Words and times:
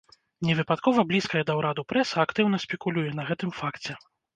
Не 0.47 0.55
выпадкова 0.59 1.03
блізкая 1.11 1.43
да 1.51 1.57
ўраду 1.61 1.85
прэса 1.95 2.15
актыўна 2.27 2.65
спекулюе 2.67 3.11
на 3.23 3.33
гэтым 3.33 3.59
факце. 3.65 4.05